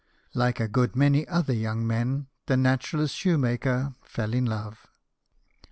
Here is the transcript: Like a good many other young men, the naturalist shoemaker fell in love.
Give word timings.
Like 0.33 0.59
a 0.59 0.67
good 0.67 0.95
many 0.95 1.27
other 1.27 1.53
young 1.53 1.85
men, 1.85 2.25
the 2.47 2.57
naturalist 2.57 3.15
shoemaker 3.15 3.93
fell 4.03 4.33
in 4.33 4.47
love. 4.47 4.87